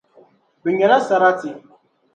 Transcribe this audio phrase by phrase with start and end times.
[0.61, 1.51] Bɛ nyɛla sarati.